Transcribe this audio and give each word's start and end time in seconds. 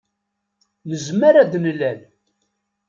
Nezmer 0.89 1.35
ad 1.41 1.47
d-nalel. 1.51 1.99